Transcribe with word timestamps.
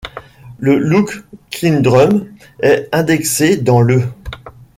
Le 0.57 0.79
Lough 0.79 1.25
Kindrum 1.51 2.25
est 2.59 2.89
indexé 2.91 3.55
dans 3.57 3.81
le. 3.81 4.01